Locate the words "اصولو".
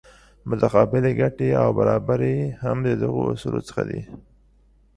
3.33-3.61